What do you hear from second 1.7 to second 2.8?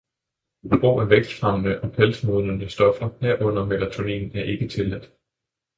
og pelsmodnende